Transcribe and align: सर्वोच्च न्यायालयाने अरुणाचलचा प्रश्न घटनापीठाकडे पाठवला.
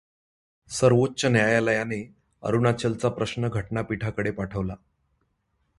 सर्वोच्च 0.69 1.25
न्यायालयाने 1.25 2.03
अरुणाचलचा 2.43 3.09
प्रश्न 3.09 3.47
घटनापीठाकडे 3.47 4.31
पाठवला. 4.31 4.75